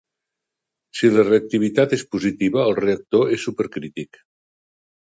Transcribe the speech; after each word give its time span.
Si 0.99 1.11
la 1.17 1.25
reactivitat 1.27 1.95
és 1.99 2.07
positiva, 2.17 2.65
el 2.71 2.77
reactor 2.81 3.39
és 3.39 3.47
supercrític. 3.51 4.25